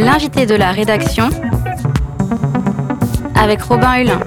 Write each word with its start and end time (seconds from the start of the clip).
L'invité 0.00 0.46
de 0.46 0.54
la 0.54 0.72
rédaction 0.72 1.28
avec 3.34 3.60
Robin 3.60 4.00
Hulin. 4.00 4.20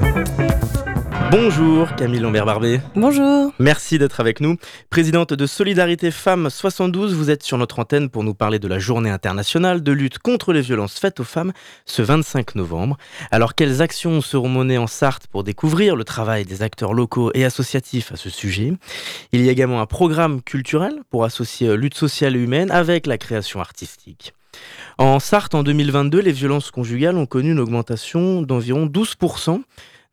Bonjour 1.31 1.96
Camille 1.96 2.20
Lambert-Barbé. 2.20 2.79
Bonjour. 2.96 3.52
Merci 3.57 3.97
d'être 3.97 4.20
avec 4.20 4.39
nous. 4.39 4.57
Présidente 4.91 5.33
de 5.33 5.47
Solidarité 5.47 6.12
Femmes 6.12 6.51
72, 6.51 7.15
vous 7.15 7.31
êtes 7.31 7.41
sur 7.41 7.57
notre 7.57 7.80
antenne 7.80 8.12
pour 8.12 8.23
nous 8.23 8.36
parler 8.36 8.59
de 8.59 8.67
la 8.67 8.77
journée 8.77 9.09
internationale 9.09 9.81
de 9.81 9.91
lutte 9.91 10.20
contre 10.20 10.54
les 10.54 10.62
violences 10.62 10.99
faites 10.99 11.20
aux 11.20 11.23
femmes 11.23 11.54
ce 11.85 12.03
25 12.03 12.53
novembre. 12.53 12.98
Alors 13.31 13.55
quelles 13.55 13.81
actions 13.81 14.21
seront 14.21 14.49
menées 14.49 14.77
en 14.77 14.85
Sarthe 14.85 15.26
pour 15.26 15.44
découvrir 15.44 15.95
le 15.95 16.03
travail 16.03 16.45
des 16.45 16.62
acteurs 16.62 16.94
locaux 16.94 17.31
et 17.34 17.45
associatifs 17.45 18.12
à 18.12 18.16
ce 18.16 18.30
sujet? 18.30 18.73
Il 19.31 19.41
y 19.44 19.49
a 19.49 19.52
également 19.52 19.81
un 19.81 19.88
programme 19.88 20.44
culturel 20.44 20.99
pour 21.09 21.23
associer 21.23 21.76
lutte 21.76 21.95
sociale 21.95 22.35
et 22.35 22.40
humaine 22.40 22.70
avec 22.70 23.08
la 23.08 23.17
création 23.17 23.59
artistique. 23.59 24.35
En 24.98 25.20
Sarthe, 25.20 25.55
en 25.55 25.63
2022, 25.63 26.20
les 26.20 26.31
violences 26.31 26.71
conjugales 26.71 27.17
ont 27.17 27.25
connu 27.25 27.52
une 27.52 27.59
augmentation 27.59 28.41
d'environ 28.41 28.85
12%. 28.85 29.61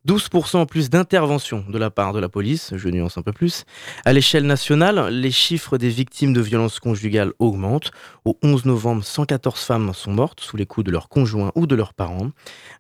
12% 0.09 0.57
en 0.57 0.65
plus 0.65 0.89
d'interventions 0.89 1.63
de 1.69 1.77
la 1.77 1.91
part 1.91 2.15
de 2.15 2.21
la 2.21 2.31
police, 2.31 2.73
je 2.75 2.89
nuance 2.89 3.19
un 3.19 3.23
peu 3.23 3.33
plus. 3.33 3.65
À 4.07 4.15
l'échelle 4.15 4.47
nationale, 4.47 5.09
les 5.11 5.31
chiffres 5.31 5.77
des 5.77 5.91
victimes 5.91 6.33
de 6.33 6.41
violences 6.41 6.81
conjugales 6.81 7.33
augmentent. 7.39 7.91
Au 8.25 8.39
11 8.43 8.65
novembre, 8.65 9.05
114 9.05 9.61
femmes 9.61 9.93
sont 9.93 10.13
mortes 10.13 10.41
sous 10.41 10.57
les 10.57 10.65
coups 10.65 10.87
de 10.87 10.91
leurs 10.91 11.11
conjoints 11.11 11.53
ou 11.55 11.67
de 11.67 11.75
leurs 11.75 11.93
parents. 11.93 12.31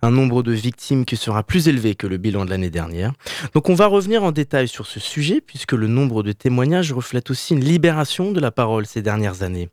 Un 0.00 0.10
nombre 0.10 0.42
de 0.42 0.52
victimes 0.52 1.04
qui 1.04 1.16
sera 1.16 1.42
plus 1.42 1.68
élevé 1.68 1.94
que 1.94 2.06
le 2.06 2.16
bilan 2.16 2.46
de 2.46 2.50
l'année 2.50 2.70
dernière. 2.70 3.12
Donc 3.52 3.68
on 3.68 3.74
va 3.74 3.86
revenir 3.86 4.24
en 4.24 4.32
détail 4.32 4.66
sur 4.66 4.86
ce 4.86 4.98
sujet 4.98 5.42
puisque 5.42 5.72
le 5.72 5.88
nombre 5.88 6.22
de 6.22 6.32
témoignages 6.32 6.92
reflète 6.94 7.30
aussi 7.30 7.52
une 7.52 7.64
libération 7.64 8.32
de 8.32 8.40
la 8.40 8.50
parole 8.50 8.86
ces 8.86 9.02
dernières 9.02 9.42
années. 9.42 9.68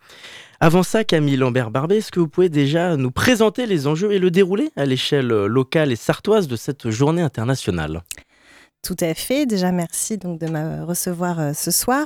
Avant 0.60 0.82
ça, 0.82 1.04
Camille 1.04 1.38
Lambert-Barbet, 1.38 1.98
est-ce 1.98 2.12
que 2.12 2.20
vous 2.20 2.28
pouvez 2.28 2.50
déjà 2.50 2.98
nous 2.98 3.12
présenter 3.12 3.68
les 3.68 3.86
enjeux 3.86 4.12
et 4.12 4.18
le 4.18 4.32
déroulé 4.32 4.72
à 4.76 4.86
l'échelle 4.86 5.28
locale 5.28 5.92
et 5.92 5.96
sartoise 5.96 6.48
de 6.48 6.56
cette 6.56 6.90
journée 6.90 7.22
internationale? 7.22 8.02
Tout 8.88 8.96
à 9.02 9.14
fait. 9.14 9.46
Déjà, 9.46 9.72
merci 9.72 10.18
donc 10.18 10.40
de 10.40 10.48
me 10.48 10.84
recevoir 10.84 11.40
euh, 11.40 11.52
ce 11.54 11.72
soir. 11.72 12.06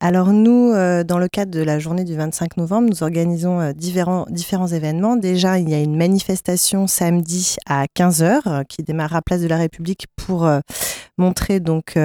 Alors 0.00 0.28
nous, 0.28 0.70
euh, 0.72 1.02
dans 1.02 1.18
le 1.18 1.28
cadre 1.28 1.50
de 1.50 1.62
la 1.62 1.78
journée 1.78 2.04
du 2.04 2.14
25 2.14 2.58
novembre, 2.58 2.90
nous 2.90 3.02
organisons 3.02 3.60
euh, 3.60 3.72
différents, 3.72 4.26
différents 4.28 4.66
événements. 4.66 5.16
Déjà, 5.16 5.58
il 5.58 5.70
y 5.70 5.74
a 5.74 5.80
une 5.80 5.96
manifestation 5.96 6.86
samedi 6.86 7.56
à 7.66 7.86
15h 7.96 8.66
qui 8.66 8.82
démarre 8.82 9.16
à 9.16 9.22
Place 9.22 9.40
de 9.40 9.48
la 9.48 9.56
République 9.56 10.06
pour 10.16 10.48
montrer 11.20 11.60
donc 11.60 11.96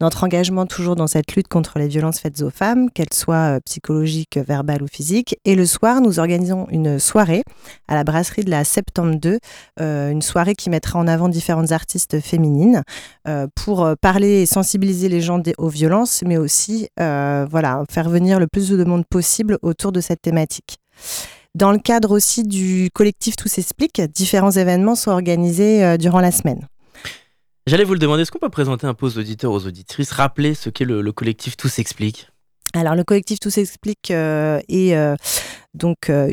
notre 0.00 0.24
engagement 0.24 0.66
toujours 0.66 0.96
dans 0.96 1.06
cette 1.06 1.34
lutte 1.34 1.48
contre 1.48 1.78
les 1.78 1.88
violences 1.88 2.20
faites 2.20 2.40
aux 2.42 2.50
femmes, 2.50 2.90
qu'elles 2.90 3.12
soient 3.12 3.58
psychologiques, 3.64 4.38
verbales 4.38 4.82
ou 4.82 4.86
physiques. 4.86 5.36
Et 5.44 5.54
le 5.54 5.66
soir, 5.66 6.00
nous 6.00 6.18
organisons 6.18 6.66
une 6.70 6.98
soirée 6.98 7.42
à 7.88 7.94
la 7.94 8.04
brasserie 8.04 8.44
de 8.44 8.50
la 8.50 8.64
72, 8.64 9.38
une 9.78 10.22
soirée 10.22 10.54
qui 10.54 10.70
mettra 10.70 10.98
en 10.98 11.06
avant 11.06 11.28
différentes 11.28 11.72
artistes 11.72 12.20
féminines. 12.20 12.82
Euh, 13.28 13.46
pour 13.54 13.84
euh, 13.84 13.94
parler 14.00 14.42
et 14.42 14.46
sensibiliser 14.46 15.08
les 15.08 15.20
gens 15.20 15.42
aux 15.58 15.68
violences, 15.68 16.22
mais 16.26 16.36
aussi 16.36 16.88
euh, 16.98 17.46
voilà, 17.50 17.84
faire 17.90 18.08
venir 18.08 18.40
le 18.40 18.46
plus 18.46 18.70
de 18.70 18.84
monde 18.84 19.04
possible 19.08 19.58
autour 19.62 19.92
de 19.92 20.00
cette 20.00 20.22
thématique. 20.22 20.78
Dans 21.54 21.70
le 21.72 21.78
cadre 21.78 22.12
aussi 22.12 22.44
du 22.44 22.90
collectif 22.94 23.36
Tout 23.36 23.48
s'explique, 23.48 24.00
différents 24.00 24.52
événements 24.52 24.94
sont 24.94 25.10
organisés 25.10 25.98
durant 25.98 26.20
la 26.20 26.30
semaine. 26.30 26.66
J'allais 27.66 27.84
vous 27.84 27.92
le 27.92 27.98
demander, 27.98 28.22
est-ce 28.22 28.32
qu'on 28.32 28.38
peut 28.38 28.48
présenter 28.48 28.86
un 28.86 28.94
peu 28.94 29.06
aux 29.06 29.18
aux 29.18 29.66
auditrices, 29.66 30.12
rappeler 30.12 30.54
ce 30.54 30.70
qu'est 30.70 30.84
le, 30.84 31.12
collectif 31.12 31.56
Tout 31.56 31.68
s'explique? 31.68 32.28
Alors 32.72 32.94
le 32.94 33.04
collectif 33.04 33.40
Tout 33.40 33.50
s'explique 33.50 34.10
est 34.10 35.16
donc 35.74 36.10
euh, 36.10 36.28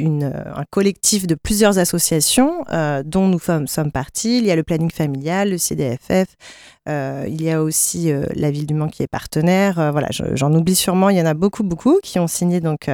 un 0.56 0.64
collectif 0.69 1.28
de 1.28 1.36
plusieurs 1.36 1.78
associations 1.78 2.64
euh, 2.72 3.03
dont 3.06 3.28
nous 3.28 3.39
sommes, 3.39 3.67
partis. 3.92 4.39
Il 4.39 4.45
y 4.45 4.52
a 4.52 4.56
le 4.56 4.64
planning 4.64 4.89
familial, 4.89 5.51
le 5.51 5.57
CDFF, 5.57 6.35
euh, 6.90 7.25
il 7.28 7.41
y 7.41 7.51
a 7.51 7.62
aussi 7.62 8.12
la 8.35 8.51
ville 8.51 8.66
du 8.66 8.74
Mans 8.74 8.88
qui 8.88 9.03
est 9.03 9.07
partenaire. 9.07 9.91
voilà, 9.91 10.07
j'en 10.12 10.51
oublie 10.53 10.75
sûrement, 10.75 11.09
il 11.09 11.18
y 11.18 11.22
en 11.22 11.25
a 11.25 11.34
beaucoup, 11.34 11.63
beaucoup 11.63 12.00
qui 12.01 12.19
ont 12.19 12.28
signé 12.28 12.59
donc 12.62 12.90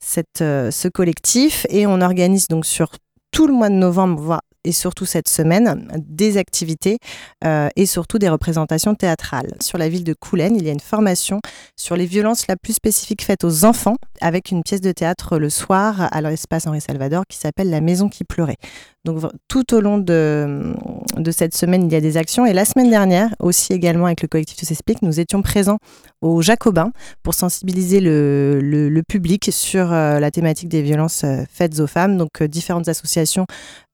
ce 0.00 0.88
collectif 0.88 1.66
et 1.68 1.86
on 1.86 2.00
organise 2.00 2.48
donc 2.48 2.64
sur 2.64 2.90
tout 3.30 3.46
le 3.46 3.52
mois 3.52 3.68
de 3.68 3.74
novembre, 3.74 4.20
voire 4.20 4.42
et 4.64 4.72
surtout 4.72 5.06
cette 5.06 5.28
semaine 5.28 5.86
des 5.98 6.36
activités 6.36 6.98
euh, 7.44 7.68
et 7.76 7.86
surtout 7.86 8.18
des 8.18 8.28
représentations 8.28 8.94
théâtrales. 8.94 9.54
Sur 9.60 9.78
la 9.78 9.88
ville 9.88 10.04
de 10.04 10.14
Coulennes, 10.14 10.56
il 10.56 10.64
y 10.64 10.68
a 10.68 10.72
une 10.72 10.80
formation 10.80 11.40
sur 11.76 11.96
les 11.96 12.06
violences 12.06 12.46
la 12.48 12.56
plus 12.56 12.72
spécifique 12.72 13.22
faites 13.22 13.44
aux 13.44 13.64
enfants 13.64 13.96
avec 14.20 14.50
une 14.50 14.62
pièce 14.62 14.80
de 14.80 14.92
théâtre 14.92 15.38
le 15.38 15.50
soir 15.50 16.08
à 16.10 16.20
l'espace 16.20 16.66
Henri 16.66 16.80
Salvador 16.80 17.24
qui 17.28 17.38
s'appelle 17.38 17.70
La 17.70 17.80
maison 17.80 18.08
qui 18.08 18.24
pleurait. 18.24 18.56
Donc 19.04 19.20
tout 19.48 19.74
au 19.74 19.80
long 19.80 19.98
de, 19.98 20.74
de, 21.16 21.30
cette 21.30 21.54
semaine, 21.54 21.84
il 21.84 21.92
y 21.92 21.96
a 21.96 22.00
des 22.00 22.16
actions. 22.16 22.46
Et 22.46 22.52
la 22.52 22.64
semaine 22.64 22.90
dernière, 22.90 23.34
aussi 23.38 23.72
également 23.72 24.06
avec 24.06 24.22
le 24.22 24.28
collectif 24.28 24.56
Tout 24.56 24.64
s'explique, 24.64 25.02
nous 25.02 25.20
étions 25.20 25.42
présents 25.42 25.78
au 26.22 26.40
Jacobin 26.40 26.90
pour 27.22 27.34
sensibiliser 27.34 28.00
le, 28.00 28.60
le, 28.60 29.02
public 29.02 29.50
sur 29.52 29.92
euh, 29.92 30.18
la 30.18 30.30
thématique 30.30 30.70
des 30.70 30.80
violences 30.80 31.24
euh, 31.24 31.42
faites 31.50 31.78
aux 31.80 31.86
femmes. 31.86 32.16
Donc 32.16 32.42
différentes 32.42 32.88
associations, 32.88 33.46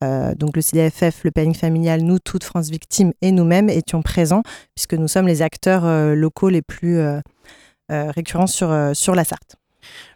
donc 0.02 0.56
le 0.56 0.62
CDFF, 0.62 1.24
le 1.24 1.30
planning 1.30 1.54
familial, 1.54 2.00
nous, 2.02 2.18
toutes 2.18 2.44
France 2.44 2.70
Victimes 2.70 3.12
et 3.20 3.32
nous-mêmes 3.32 3.68
étions 3.68 4.00
présents 4.00 4.42
puisque 4.74 4.94
nous 4.94 5.08
sommes 5.08 5.26
les 5.26 5.42
acteurs 5.42 5.84
euh, 5.84 6.14
locaux 6.14 6.48
les 6.48 6.62
plus 6.62 6.98
euh, 6.98 7.20
euh, 7.90 8.10
récurrents 8.10 8.46
sur, 8.46 8.74
sur 8.94 9.14
la 9.14 9.24
Sarthe. 9.24 9.59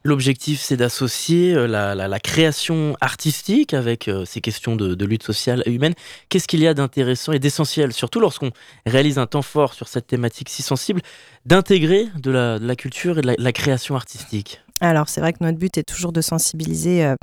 L'objectif, 0.02 0.60
c'est 0.60 0.76
d'associer 0.76 1.54
la, 1.66 2.20
création 2.20 2.96
artistique 3.00 3.74
avec 3.74 4.10
ces 4.24 4.40
questions 4.40 4.76
de, 4.76 5.04
lutte 5.04 5.22
sociale 5.22 5.62
et 5.66 5.72
humaine. 5.72 5.94
Qu'est-ce 6.28 6.48
qu'il 6.48 6.60
y 6.60 6.66
a 6.66 6.74
d'intéressant 6.74 7.32
et 7.32 7.38
d'essentiel, 7.38 7.92
surtout 7.92 8.20
lorsqu'on 8.20 8.50
réalise 8.86 9.18
un 9.18 9.26
temps 9.26 9.42
fort 9.42 9.74
sur 9.74 9.88
cette 9.88 10.06
thématique 10.06 10.48
si 10.48 10.62
sensible, 10.62 11.00
d'intégrer 11.46 12.08
de, 12.16 12.30
la, 12.30 12.76
culture 12.76 13.18
et 13.18 13.22
de 13.22 13.34
la 13.38 13.52
création 13.52 13.96
artistique? 13.96 14.60
Alors 14.80 15.08
c'est 15.08 15.20
vrai 15.20 15.32
que 15.32 15.38
notre 15.40 15.58
but 15.58 15.78
est 15.78 15.84
toujours 15.84 16.12
de 16.12 16.20
sensibiliser 16.20 17.04
euh, 17.04 17.14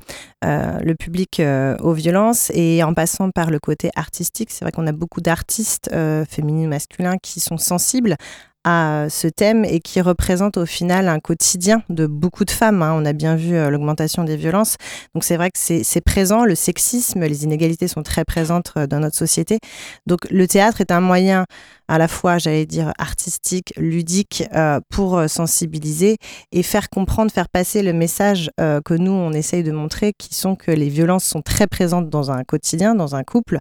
euh, 0.46 0.80
le 0.80 0.96
public 0.96 1.40
euh, 1.40 1.78
aux 1.80 1.94
violences 1.94 2.50
et 2.54 2.82
en 2.82 2.94
passant 2.94 3.30
par 3.30 3.52
le 3.52 3.60
côté 3.60 3.92
artistique, 3.96 4.52
c'est 4.52 4.64
vrai 4.64 4.72
qu'on 4.72 4.88
a 4.88 4.94
beaucoup 4.94 5.22
d'artistes 5.22 5.92
féminins, 6.30 6.68
masculins 6.68 7.18
qui 7.22 7.40
sont 7.40 7.58
sensibles 7.58 8.16
à 8.64 9.08
ce 9.10 9.28
thème 9.28 9.66
et 9.66 9.80
qui 9.80 10.02
représente 10.02 10.58
au 10.58 10.66
final 10.66 11.08
un 11.08 11.20
quotidien 11.20 11.84
de 11.90 12.06
beaucoup 12.08 12.46
de 12.46 12.52
femmes. 12.52 12.82
Hein. 12.82 12.94
On 12.96 13.06
a 13.06 13.14
bien 13.14 13.36
vu 13.36 13.54
l'augmentation 13.70 14.24
des 14.24 14.38
violences. 14.38 14.76
Donc 15.14 15.24
c'est 15.24 15.38
vrai 15.38 15.50
que 15.52 15.60
c'est 15.60 16.02
présent, 16.02 16.46
le 16.46 16.56
sexisme, 16.56 17.22
les 17.22 17.44
inégalités 17.44 17.88
sont 17.88 18.04
très 18.04 18.26
présentes 18.26 18.74
dans 18.78 19.00
notre 19.00 19.16
société. 19.16 19.60
Donc 20.06 20.30
le 20.30 20.48
théâtre 20.48 20.82
est 20.82 20.92
un 20.92 21.02
moyen 21.02 21.46
à 21.92 21.98
la 21.98 22.08
fois, 22.08 22.38
j'allais 22.38 22.66
dire, 22.66 22.94
artistique, 22.98 23.74
ludique, 23.76 24.46
euh, 24.56 24.80
pour 24.90 25.18
euh, 25.18 25.28
sensibiliser 25.28 26.16
et 26.54 26.64
faire 26.64 26.90
comprendre, 26.90 27.30
faire 27.32 27.50
passer 27.50 27.84
le 27.84 27.92
message 27.92 28.50
euh, 28.62 28.80
que 28.80 28.94
nous, 28.94 29.12
on 29.12 29.34
essaye 29.34 29.62
de 29.62 29.74
montrer, 29.74 30.14
qui 30.18 30.34
sont 30.34 30.56
que 30.56 30.72
les 30.72 30.88
violences 30.88 31.26
sont 31.26 31.42
très 31.42 31.68
présentes 31.68 32.10
dans 32.10 32.32
un 32.32 32.46
quotidien, 32.46 32.96
dans 32.96 33.16
un 33.16 33.24
couple. 33.24 33.58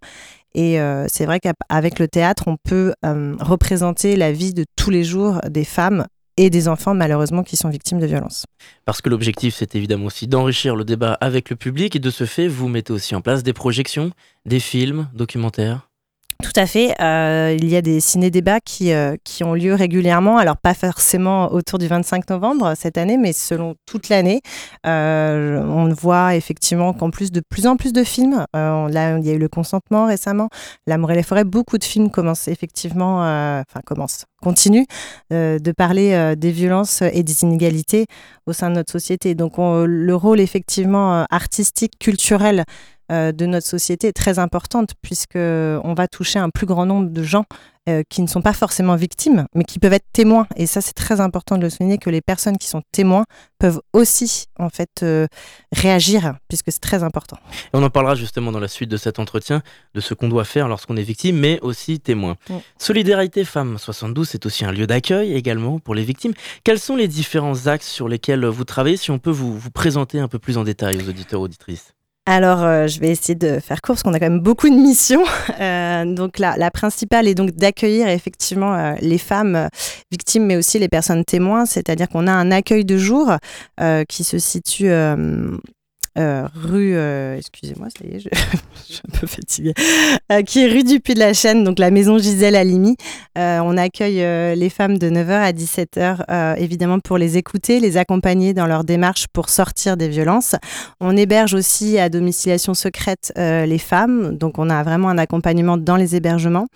Et 0.54 0.78
c'est 1.08 1.26
vrai 1.26 1.40
qu'avec 1.40 1.98
le 1.98 2.08
théâtre, 2.08 2.44
on 2.46 2.56
peut 2.56 2.94
représenter 3.02 4.16
la 4.16 4.32
vie 4.32 4.54
de 4.54 4.64
tous 4.76 4.90
les 4.90 5.04
jours 5.04 5.40
des 5.48 5.64
femmes 5.64 6.06
et 6.36 6.48
des 6.48 6.68
enfants 6.68 6.94
malheureusement 6.94 7.42
qui 7.42 7.56
sont 7.56 7.68
victimes 7.68 7.98
de 7.98 8.06
violences. 8.06 8.46
Parce 8.86 9.02
que 9.02 9.10
l'objectif 9.10 9.54
c'est 9.56 9.74
évidemment 9.74 10.06
aussi 10.06 10.26
d'enrichir 10.26 10.74
le 10.74 10.84
débat 10.84 11.12
avec 11.20 11.50
le 11.50 11.56
public 11.56 11.96
et 11.96 11.98
de 11.98 12.10
ce 12.10 12.24
fait 12.24 12.48
vous 12.48 12.68
mettez 12.68 12.92
aussi 12.92 13.14
en 13.14 13.20
place 13.20 13.42
des 13.42 13.52
projections, 13.52 14.12
des 14.46 14.60
films, 14.60 15.08
documentaires. 15.12 15.89
Tout 16.42 16.52
à 16.56 16.66
fait. 16.66 16.94
Euh, 17.00 17.56
il 17.58 17.68
y 17.68 17.76
a 17.76 17.82
des 17.82 18.00
ciné-débats 18.00 18.60
qui, 18.60 18.92
euh, 18.92 19.16
qui 19.24 19.44
ont 19.44 19.54
lieu 19.54 19.74
régulièrement. 19.74 20.38
Alors, 20.38 20.56
pas 20.56 20.74
forcément 20.74 21.52
autour 21.52 21.78
du 21.78 21.86
25 21.86 22.28
novembre 22.30 22.74
cette 22.76 22.98
année, 22.98 23.16
mais 23.16 23.32
selon 23.32 23.74
toute 23.86 24.08
l'année. 24.08 24.40
Euh, 24.86 25.62
on 25.62 25.88
voit 25.92 26.36
effectivement 26.36 26.92
qu'en 26.92 27.10
plus 27.10 27.30
de 27.30 27.42
plus 27.48 27.66
en 27.66 27.76
plus 27.76 27.92
de 27.92 28.04
films, 28.04 28.44
là, 28.54 29.18
il 29.18 29.26
y 29.26 29.30
a 29.30 29.34
eu 29.34 29.38
le 29.38 29.48
consentement 29.48 30.06
récemment, 30.06 30.48
L'amour 30.86 31.12
et 31.12 31.14
les 31.14 31.22
forêts, 31.22 31.44
beaucoup 31.44 31.78
de 31.78 31.84
films 31.84 32.10
commencent 32.10 32.48
effectivement, 32.48 33.18
enfin, 33.18 33.80
commencent, 33.84 34.24
continuent 34.42 34.86
de 35.30 35.72
parler 35.72 36.34
des 36.36 36.50
violences 36.50 37.02
et 37.02 37.22
des 37.22 37.42
inégalités 37.42 38.06
au 38.46 38.52
sein 38.52 38.70
de 38.70 38.74
notre 38.76 38.92
société. 38.92 39.34
Donc, 39.34 39.54
le 39.58 40.14
rôle 40.14 40.40
effectivement 40.40 41.26
artistique, 41.30 41.92
culturel, 41.98 42.60
euh, 42.60 42.64
de 43.10 43.46
notre 43.46 43.66
société 43.66 44.08
est 44.08 44.12
très 44.12 44.38
importante 44.38 44.94
puisque 45.02 45.36
on 45.36 45.94
va 45.94 46.08
toucher 46.08 46.38
un 46.38 46.50
plus 46.50 46.66
grand 46.66 46.86
nombre 46.86 47.10
de 47.10 47.22
gens 47.22 47.44
euh, 47.88 48.02
qui 48.10 48.20
ne 48.20 48.26
sont 48.26 48.42
pas 48.42 48.52
forcément 48.52 48.94
victimes, 48.94 49.46
mais 49.54 49.64
qui 49.64 49.78
peuvent 49.78 49.94
être 49.94 50.06
témoins. 50.12 50.46
Et 50.56 50.66
ça, 50.66 50.82
c'est 50.82 50.92
très 50.92 51.18
important 51.20 51.56
de 51.56 51.62
le 51.62 51.70
souligner 51.70 51.96
que 51.96 52.10
les 52.10 52.20
personnes 52.20 52.58
qui 52.58 52.68
sont 52.68 52.82
témoins 52.92 53.24
peuvent 53.58 53.80
aussi 53.94 54.44
en 54.58 54.68
fait 54.68 55.02
euh, 55.02 55.26
réagir 55.72 56.34
puisque 56.48 56.70
c'est 56.72 56.80
très 56.80 57.02
important. 57.02 57.38
on 57.72 57.82
en 57.82 57.88
parlera 57.88 58.14
justement 58.16 58.52
dans 58.52 58.60
la 58.60 58.68
suite 58.68 58.90
de 58.90 58.98
cet 58.98 59.18
entretien 59.18 59.62
de 59.94 60.00
ce 60.00 60.12
qu'on 60.12 60.28
doit 60.28 60.44
faire 60.44 60.68
lorsqu'on 60.68 60.96
est 60.98 61.02
victime, 61.02 61.38
mais 61.38 61.58
aussi 61.62 62.00
témoin. 62.00 62.36
Solidarité 62.78 63.46
Femmes 63.46 63.78
72, 63.78 64.28
c'est 64.28 64.44
aussi 64.44 64.66
un 64.66 64.72
lieu 64.72 64.86
d'accueil 64.86 65.32
également 65.32 65.78
pour 65.78 65.94
les 65.94 66.04
victimes. 66.04 66.34
Quels 66.64 66.80
sont 66.80 66.96
les 66.96 67.08
différents 67.08 67.66
axes 67.66 67.88
sur 67.88 68.08
lesquels 68.08 68.44
vous 68.44 68.64
travaillez 68.64 68.98
Si 68.98 69.10
on 69.10 69.18
peut 69.18 69.30
vous, 69.30 69.58
vous 69.58 69.70
présenter 69.70 70.20
un 70.20 70.28
peu 70.28 70.38
plus 70.38 70.58
en 70.58 70.64
détail 70.64 70.98
aux 70.98 71.08
auditeurs 71.08 71.40
auditrices? 71.40 71.94
Alors, 72.26 72.62
euh, 72.62 72.86
je 72.86 73.00
vais 73.00 73.08
essayer 73.08 73.34
de 73.34 73.58
faire 73.58 73.80
court 73.80 73.94
parce 73.94 74.02
qu'on 74.02 74.12
a 74.12 74.20
quand 74.20 74.30
même 74.30 74.40
beaucoup 74.40 74.68
de 74.68 74.74
missions. 74.74 75.24
Euh, 75.60 76.06
donc, 76.06 76.38
la, 76.38 76.56
la, 76.56 76.70
principale 76.70 77.28
est 77.28 77.34
donc 77.34 77.50
d'accueillir 77.50 78.08
effectivement 78.08 78.74
euh, 78.74 78.94
les 79.02 79.18
femmes 79.18 79.68
victimes, 80.10 80.46
mais 80.46 80.56
aussi 80.56 80.78
les 80.78 80.88
personnes 80.88 81.22
témoins. 81.22 81.66
C'est-à-dire 81.66 82.08
qu'on 82.08 82.26
a 82.26 82.32
un 82.32 82.50
accueil 82.50 82.86
de 82.86 82.96
jour 82.96 83.30
qui 84.08 84.24
se 84.24 84.38
situe 84.38 84.90
euh, 86.18 86.48
rue, 86.54 86.96
euh, 86.96 87.36
excusez-moi, 87.36 87.86
ça 87.88 88.04
y 88.04 88.16
est, 88.16 88.18
je, 88.20 88.28
suis 88.84 89.00
un 89.06 89.18
peu 89.18 89.28
fatiguée, 89.28 89.74
euh, 90.32 90.42
qui 90.42 90.64
est 90.64 90.66
rue 90.66 90.82
du 90.82 90.98
Puy 90.98 91.14
de 91.14 91.20
la 91.20 91.32
Chaîne, 91.32 91.62
donc 91.62 91.78
la 91.78 91.92
maison 91.92 92.18
Gisèle 92.18 92.56
Halimi. 92.56 92.96
on 93.36 93.76
accueille 93.76 94.56
les 94.56 94.70
femmes 94.70 94.98
de 94.98 95.08
9h 95.08 95.30
à 95.30 95.52
17h, 95.52 96.56
évidemment 96.58 96.98
pour 96.98 97.16
les 97.16 97.38
écouter, 97.38 97.78
les 97.78 97.96
accompagner 97.96 98.54
dans 98.54 98.66
leur 98.66 98.82
démarche 98.82 99.26
pour 99.32 99.48
sortir 99.48 99.96
des 99.96 100.08
violences. 100.08 100.56
On 101.00 101.16
héberge 101.16 101.54
aussi 101.54 101.98
à 101.98 102.08
domiciliation 102.08 102.74
secrète 102.74 103.32
les 103.36 103.78
femmes, 103.78 104.36
donc 104.36 104.58
on 104.58 104.68
a 104.68 104.82
vraiment 104.82 105.08
un 105.10 105.18
accompagnement 105.18 105.76
dans 105.76 105.96
les 105.96 106.16
hébergements. 106.16 106.66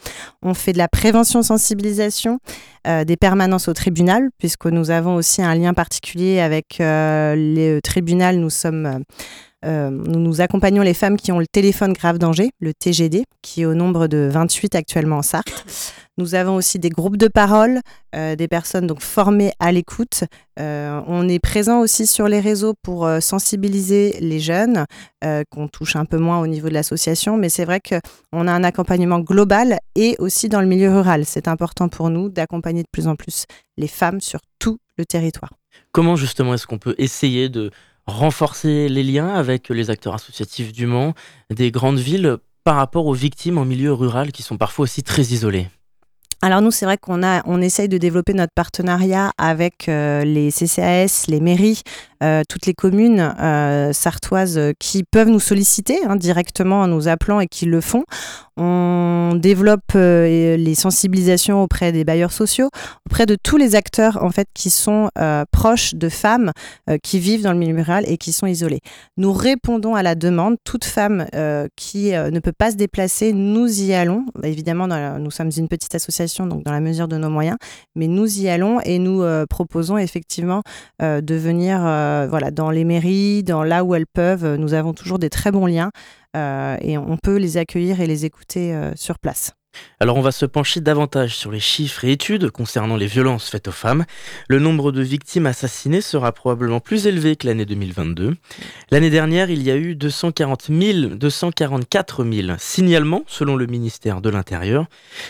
On 0.43 0.55
fait 0.55 0.73
de 0.73 0.79
la 0.79 0.89
prévention 0.89 1.43
sensibilisation. 1.43 2.39
Euh, 2.87 3.05
des 3.05 3.17
permanences 3.17 3.69
au 3.69 3.73
tribunal, 3.73 4.29
puisque 4.37 4.67
nous 4.67 4.91
avons 4.91 5.15
aussi 5.15 5.41
un 5.41 5.55
lien 5.55 5.73
particulier 5.73 6.41
avec 6.41 6.81
euh, 6.81 7.35
le 7.35 7.81
tribunal. 7.81 8.37
Nous 8.37 8.51
sommes 8.51 9.05
euh, 9.65 9.91
nous, 9.91 10.41
accompagnons 10.41 10.83
les 10.83 10.95
femmes 10.95 11.17
qui 11.17 11.33
ont 11.33 11.39
le 11.39 11.47
téléphone 11.47 11.93
grave 11.93 12.19
danger, 12.19 12.51
le 12.61 12.75
TGD, 12.75 13.25
qui 13.43 13.63
est 13.63 13.65
au 13.65 13.75
nombre 13.75 14.07
de 14.07 14.29
28 14.31 14.75
actuellement 14.75 15.19
en 15.19 15.23
Sarthe. 15.23 15.65
Nous 16.17 16.37
avons 16.37 16.55
aussi 16.55 16.79
des 16.79 16.91
groupes 16.91 17.17
de 17.17 17.27
parole, 17.27 17.81
euh, 18.15 18.37
des 18.37 18.47
personnes 18.47 18.87
donc 18.87 19.01
formées 19.01 19.53
à 19.59 19.73
l'écoute. 19.73 20.25
Euh, 20.61 21.01
on 21.09 21.29
est 21.29 21.41
présent 21.41 21.81
aussi 21.81 22.07
sur 22.07 22.29
les 22.29 22.39
réseaux 22.39 22.75
pour 22.83 23.09
sensibiliser 23.21 24.17
les 24.21 24.39
jeunes, 24.39 24.85
qu'on 25.51 25.69
touche 25.69 25.97
un 25.97 26.05
peu 26.05 26.19
moins 26.19 26.39
au 26.41 26.47
niveau 26.47 26.69
de 26.69 26.75
l'association, 26.75 27.37
mais 27.37 27.49
c'est 27.49 27.65
vrai 27.65 27.81
qu'on 27.81 28.47
a 28.47 28.53
un 28.53 28.63
accompagnement 28.63 29.21
global 29.21 29.79
et 29.97 30.15
aussi 30.19 30.49
dans 30.49 30.61
le 30.61 30.67
milieu 30.67 30.93
rural. 30.93 31.25
C'est 31.25 31.49
important 31.49 31.89
pour 31.89 32.11
nous 32.11 32.29
d'accompagner 32.29 32.83
de 32.83 32.89
plus 32.93 33.09
en 33.09 33.17
plus 33.17 33.47
les 33.79 33.89
femmes 33.89 34.21
sur 34.21 34.41
tout 34.59 34.79
le 34.99 35.07
territoire. 35.07 35.51
Comment 35.93 36.15
justement 36.15 36.55
est-ce 36.55 36.67
qu'on 36.67 36.79
peut 36.79 36.95
essayer 36.99 37.49
de 37.49 37.71
renforcer 38.07 38.89
les 38.89 39.03
liens 39.03 39.29
avec 39.29 39.69
les 39.69 39.91
acteurs 39.91 40.15
associatifs 40.15 40.73
du 40.73 40.87
Mans, 40.87 41.15
des 41.51 41.71
grandes 41.71 41.99
villes, 41.99 42.39
par 42.65 42.77
rapport 42.77 43.07
aux 43.07 43.15
victimes 43.15 43.59
en 43.59 43.65
milieu 43.65 43.93
rural 43.93 44.33
qui 44.33 44.43
sont 44.43 44.57
parfois 44.57 44.85
aussi 44.85 45.03
très 45.03 45.23
isolées 45.23 45.69
alors 46.43 46.61
nous, 46.61 46.71
c'est 46.71 46.85
vrai 46.85 46.99
qu'on 46.99 47.23
a, 47.23 47.43
on 47.47 47.61
essaye 47.63 47.89
de 47.89 47.99
développer 47.99 48.35
notre 48.35 48.53
partenariat 48.55 49.33
avec 49.39 49.89
euh, 49.89 50.25
les 50.25 50.51
CCAS, 50.51 51.25
les 51.29 51.41
mairies, 51.41 51.83
euh, 52.23 52.43
toutes 52.49 52.67
les 52.67 52.75
communes 52.75 53.35
euh, 53.41 53.93
sartoises 53.93 54.61
qui 54.79 55.05
peuvent 55.05 55.29
nous 55.29 55.41
solliciter 55.41 55.99
hein, 56.07 56.17
directement 56.17 56.83
en 56.83 56.89
nous 56.89 57.09
appelant 57.09 57.41
et 57.41 57.47
qui 57.47 57.67
le 57.67 57.81
font. 57.81 58.05
On 58.57 59.35
développe 59.35 59.95
les 59.95 60.75
sensibilisations 60.77 61.61
auprès 61.61 61.91
des 61.91 62.05
bailleurs 62.05 62.31
sociaux, 62.31 62.71
auprès 63.07 63.27
de 63.27 63.37
tous 63.43 63.57
les 63.57 63.75
acteurs 63.75 64.23
en 64.23 64.31
fait 64.31 64.47
qui 64.55 64.71
sont 64.71 65.11
proches 65.51 65.97
de 65.97 66.09
femmes 66.09 66.53
qui 67.03 67.19
vivent 67.19 67.43
dans 67.43 67.53
le 67.53 67.59
milieu 67.59 67.75
rural 67.75 68.05
et 68.07 68.17
qui 68.17 68.31
sont 68.31 68.47
isolées. 68.47 68.79
Nous 69.17 69.33
répondons 69.33 69.97
à 69.97 70.05
la 70.05 70.15
demande. 70.15 70.55
Toute 70.63 70.85
femme 70.85 71.27
qui 71.75 72.13
ne 72.13 72.39
peut 72.39 72.53
pas 72.57 72.71
se 72.71 72.77
déplacer, 72.77 73.33
nous 73.33 73.83
y 73.83 73.93
allons. 73.93 74.25
Évidemment, 74.45 74.87
nous 75.19 75.33
sommes 75.33 75.51
une 75.57 75.67
petite 75.67 75.97
association 75.97 76.24
donc 76.47 76.65
dans 76.65 76.73
la 76.73 76.81
mesure 76.81 77.09
de 77.09 77.17
nos 77.17 77.31
moyens, 77.31 77.57
mais 77.95 78.07
nous 78.07 78.41
y 78.41 78.49
allons 78.49 78.81
et 78.81 78.99
nous 78.99 79.23
euh, 79.23 79.47
proposons 79.47 79.99
effectivement 79.99 80.63
euh, 81.03 81.21
de 81.21 81.35
venir 81.35 81.85
euh, 81.85 82.27
voilà, 82.29 82.51
dans 82.51 82.71
les 82.71 82.85
mairies, 82.85 83.43
dans 83.43 83.63
là 83.63 83.85
où 83.85 83.95
elles 83.95 84.07
peuvent. 84.07 84.57
Nous 84.57 84.75
avons 84.75 84.95
toujours 84.95 85.19
des 85.19 85.31
très 85.31 85.51
bons 85.51 85.67
liens 85.67 85.91
et 86.37 86.99
on 86.99 87.17
peut 87.17 87.37
les 87.37 87.59
accueillir 87.59 88.01
et 88.01 88.09
les 88.09 88.25
écouter 88.25 88.77
sur 88.97 89.21
place. 89.21 89.53
Alors 90.01 90.17
on 90.17 90.21
va 90.21 90.33
se 90.33 90.47
pencher 90.47 90.81
davantage 90.81 91.37
sur 91.37 91.51
les 91.51 91.61
chiffres 91.61 92.05
et 92.05 92.13
études 92.13 92.51
concernant 92.51 92.97
les 92.97 93.07
violences 93.07 93.49
faites 93.49 93.69
aux 93.69 93.73
femmes. 93.73 94.05
Le 94.49 94.59
nombre 94.59 94.93
de 94.93 95.03
victimes 95.03 95.47
assassinées 95.47 96.01
sera 96.01 96.33
probablement 96.33 96.81
plus 96.81 97.07
élevé 97.07 97.37
que 97.37 97.47
l'année 97.47 97.65
2022. 97.65 98.35
L'année 98.91 99.11
dernière, 99.11 99.51
il 99.51 99.63
y 99.63 99.71
a 99.71 99.77
eu 99.77 99.95
240 99.95 100.67
000, 100.69 101.15
244 101.15 102.25
000 102.25 102.49
signalements 102.59 103.25
selon 103.27 103.57
le 103.57 103.67
ministère 103.67 104.21
de 104.21 104.31
l'Intérieur. 104.31 104.87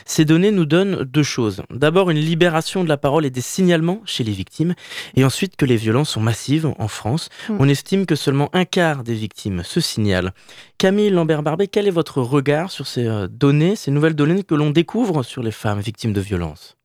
Ces 0.06 0.24
données 0.24 0.50
nous 0.50 0.66
donnent 0.66 1.04
deux 1.04 1.22
choses. 1.22 1.62
D'abord 1.70 2.10
une 2.10 2.18
libération 2.18 2.84
de 2.84 2.88
la 2.88 2.96
parole 2.96 3.24
et 3.24 3.30
des 3.30 3.40
signalements 3.40 4.02
chez 4.04 4.24
les 4.24 4.32
victimes 4.32 4.74
et 5.16 5.24
ensuite 5.24 5.56
que 5.56 5.64
les 5.64 5.76
violences 5.76 6.10
sont 6.10 6.20
massives 6.20 6.72
en 6.78 6.88
France. 6.88 7.28
Hmm. 7.48 7.56
On 7.60 7.68
estime 7.68 8.06
que 8.06 8.16
seulement 8.16 8.50
un 8.52 8.64
quart 8.64 9.04
des 9.04 9.14
victimes 9.14 9.62
se 9.62 9.80
signalent. 9.80 10.32
Camille 10.78 11.10
Lambert-Barbet, 11.10 11.68
quel 11.68 11.86
est 11.86 11.92
votre 11.92 12.20
regard 12.20 12.70
sur 12.70 12.86
ces 12.86 13.06
euh, 13.06 13.28
données, 13.28 13.76
ces 13.76 13.90
nouvelles 13.90 14.14
données 14.14 14.33
que 14.42 14.54
l'on 14.54 14.70
découvre 14.70 15.22
sur 15.22 15.42
les 15.42 15.50
femmes 15.50 15.80
victimes 15.80 16.12
de 16.12 16.20
violences 16.20 16.76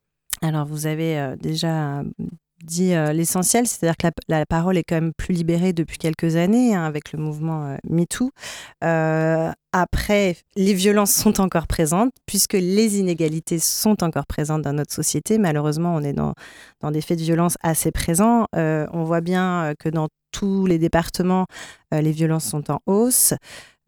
Alors, 0.41 0.65
vous 0.65 0.85
avez 0.85 1.17
euh, 1.17 1.35
déjà 1.35 2.03
dit 2.63 2.93
euh, 2.93 3.13
l'essentiel, 3.13 3.65
c'est-à-dire 3.65 3.95
que 3.95 4.07
la, 4.27 4.45
parole 4.45 4.77
est 4.77 4.83
quand 4.83 4.95
même 4.95 5.13
plus 5.15 5.33
libérée 5.33 5.71
depuis 5.71 5.97
quelques 5.97 6.35
années 6.35 6.75
hein, 6.75 6.83
avec 6.83 7.13
le 7.13 7.19
mouvement 7.19 7.77
MeToo. 7.89 8.31
après, 8.81 10.35
les 10.55 10.73
violences 10.73 11.13
sont 11.13 11.39
encore 11.39 11.67
présentes 11.67 12.11
puisque 12.25 12.53
les 12.53 12.99
inégalités 12.99 13.59
sont 13.59 14.03
encore 14.03 14.25
présentes 14.25 14.61
dans 14.61 14.73
notre 14.73 14.93
société. 14.93 15.37
Malheureusement, 15.37 15.95
on 15.95 16.03
est 16.03 16.13
dans 16.13 16.33
des 16.91 17.01
faits 17.01 17.17
de 17.17 17.23
violence 17.23 17.55
assez 17.61 17.91
présents. 17.91 18.47
on 18.53 19.03
voit 19.05 19.21
bien 19.21 19.73
que 19.79 19.87
dans 19.87 20.09
tous 20.31 20.65
les 20.65 20.79
départements, 20.79 21.45
les 21.91 22.11
violences 22.11 22.45
sont 22.45 22.69
en 22.71 22.79
hausse. 22.87 23.33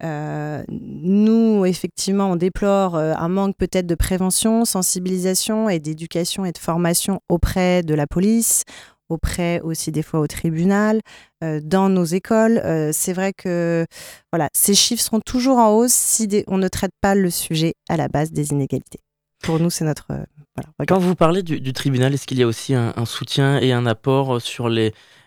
Euh, 0.04 0.64
nous, 0.68 1.64
effectivement, 1.64 2.32
on 2.32 2.36
déplore 2.36 2.96
euh, 2.96 3.14
un 3.16 3.28
manque 3.28 3.56
peut-être 3.56 3.86
de 3.86 3.94
prévention, 3.94 4.64
sensibilisation 4.64 5.68
et 5.68 5.78
d'éducation 5.78 6.44
et 6.44 6.52
de 6.52 6.58
formation 6.58 7.20
auprès 7.28 7.82
de 7.82 7.94
la 7.94 8.06
police, 8.06 8.64
auprès 9.08 9.60
aussi 9.60 9.92
des 9.92 10.02
fois 10.02 10.20
au 10.20 10.26
tribunal, 10.26 11.00
euh, 11.44 11.60
dans 11.62 11.88
nos 11.88 12.04
écoles. 12.04 12.60
c'est 12.92 13.12
vrai 13.12 13.32
que 13.32 13.86
voilà, 14.32 14.48
ces 14.54 14.74
chiffres 14.74 15.02
seront 15.02 15.20
toujours 15.20 15.58
en 15.58 15.70
hausse 15.70 15.92
si 15.92 16.44
on 16.48 16.58
ne 16.58 16.68
traite 16.68 16.94
pas 17.00 17.14
le 17.14 17.30
sujet 17.30 17.74
à 17.88 17.96
la 17.96 18.08
base 18.08 18.32
des 18.32 18.50
inégalités. 18.50 19.00
Pour 19.42 19.60
nous, 19.60 19.70
c'est 19.70 19.84
notre... 19.84 20.06
Quand 20.86 20.98
vous 20.98 21.14
parlez 21.14 21.42
du, 21.42 21.72
tribunal, 21.72 22.12
est-ce 22.12 22.26
qu'il 22.26 22.38
y 22.38 22.42
a 22.42 22.46
aussi 22.46 22.74
un, 22.74 22.92
un, 22.96 23.06
soutien 23.06 23.58
et 23.58 23.72
un 23.72 23.86
apport 23.86 24.40
sur 24.40 24.68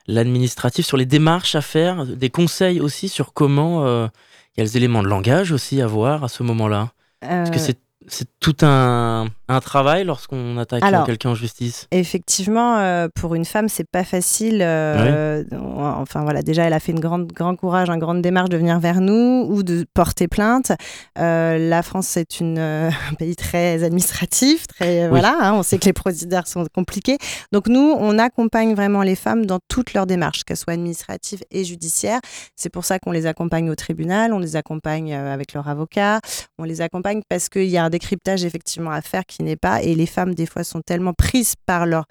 l'administratif, 0.08 0.86
sur 0.86 0.98
les 0.98 1.08
démarches 1.08 1.56
à 1.56 1.62
faire, 1.62 2.06
des 2.06 2.30
conseils 2.30 2.80
aussi 2.80 3.10
sur 3.10 3.34
comment 3.34 4.10
il 4.56 4.60
y 4.60 4.62
a 4.62 4.64
les 4.64 4.78
éléments 4.78 5.04
de 5.04 5.08
langage 5.08 5.52
aussi 5.52 5.82
à 5.82 5.88
voir 5.88 6.24
à 6.24 6.28
ce 6.28 6.44
moment-là. 6.44 6.94
Parce 7.20 7.50
que 7.50 7.56
euh, 7.56 7.60
c'est 7.60 7.80
c'est 8.08 8.28
tout 8.40 8.56
un, 8.62 9.28
un 9.48 9.60
travail 9.60 10.04
lorsqu'on 10.04 10.58
attaque 10.58 10.84
quelqu'un 11.06 11.32
en 11.32 11.36
justice? 11.36 11.88
Effectivement, 11.92 12.78
euh, 12.78 13.08
pour 13.14 13.36
une 13.36 13.46
femme, 13.46 13.70
c'est 13.70 13.90
pas 13.90 14.04
facile. 14.04 14.60
Euh, 14.62 15.44
enfin 15.52 16.24
voilà, 16.24 16.42
déjà, 16.42 16.64
elle 16.64 16.74
a 16.74 16.80
fait 16.80 16.92
une 16.92 17.00
grande, 17.00 17.28
grand 17.28 17.56
courage, 17.56 17.90
une 17.90 18.00
grande 18.00 18.22
démarche 18.22 18.50
de 18.50 18.58
venir 18.58 18.80
vers 18.80 19.02
nous 19.02 19.48
ou 19.50 19.64
de 19.64 19.86
porter 19.94 20.28
plainte. 20.28 20.72
Euh, 21.18 21.58
la 21.70 21.82
France, 21.84 22.08
c'est 22.08 22.28
un 22.42 23.14
pays 23.18 23.36
très 23.36 23.84
administratif, 23.84 24.68
très 24.68 25.10
voilà. 25.10 25.38
Hein, 25.42 25.54
on 25.54 25.64
sait 25.64 25.78
que 25.78 25.86
les 25.86 25.94
procédures 25.94 26.48
sont 26.48 26.66
compliquées. 26.74 27.18
Donc 27.52 27.68
nous, 27.68 27.96
on 28.00 28.20
accompagne 28.20 28.76
vraiment 28.76 29.02
les 29.02 29.16
femmes 29.16 29.46
dans 29.46 29.60
toutes 29.68 29.94
leurs 29.94 30.06
démarches, 30.06 30.44
qu'elles 30.44 30.58
soient 30.58 30.74
administratives 30.74 31.42
et 31.52 31.64
judiciaires. 31.64 32.20
C'est 32.56 32.70
pour 32.70 32.86
ça 32.86 33.00
qu'on 33.00 33.12
les 33.12 33.26
accompagne 33.26 33.70
au 33.70 33.76
tribunal, 33.76 34.34
on 34.34 34.40
les 34.40 34.56
accompagne 34.56 35.14
avec 35.14 35.54
leur 35.54 35.68
avocat, 35.68 36.20
on 36.58 36.64
les 36.64 36.82
accompagne 36.82 37.22
parce 37.30 37.50
qu'il 37.50 37.66
y 37.66 37.78
a 37.78 37.84
un 37.84 37.90
décryptage 37.96 38.44
effectivement 38.44 38.92
à 38.92 39.02
faire 39.02 39.26
qui 39.26 39.44
n'est 39.44 39.56
pas. 39.56 39.82
Et 39.82 39.96
les 39.96 40.06
femmes, 40.06 40.36
des 40.36 40.46
fois, 40.46 40.64
sont 40.64 40.82
tellement 40.82 41.14
prises 41.14 41.56
par 41.66 41.86
leur 41.86 42.06